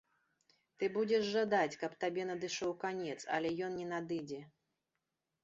[0.77, 4.41] Ты будзеш жадаць, каб табе надышоў канец, але ён не надыдзе.